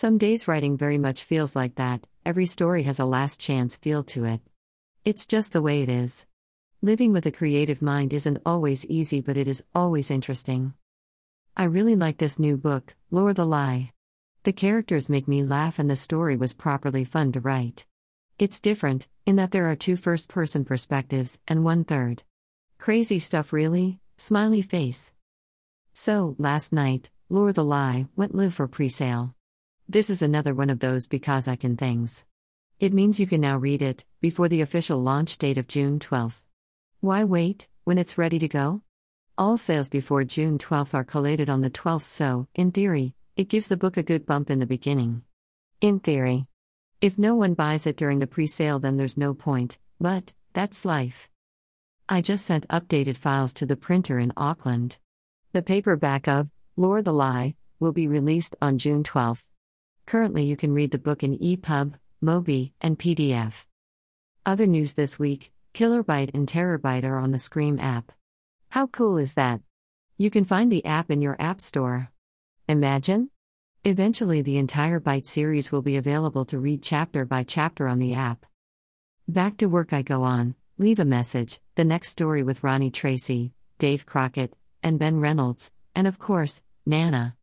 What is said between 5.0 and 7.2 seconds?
It's just the way it is. Living